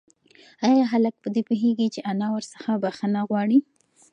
ایا 0.67 0.85
هلک 0.93 1.15
په 1.23 1.27
دې 1.33 1.41
پوهېږي 1.47 1.87
چې 1.93 1.99
انا 2.11 2.27
ورڅخه 2.31 2.71
بښنه 2.83 3.21
غواړي؟ 3.29 3.59